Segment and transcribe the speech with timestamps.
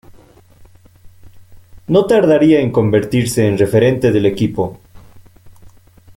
[1.85, 4.79] No tardaría en convertirse en referente del equipo.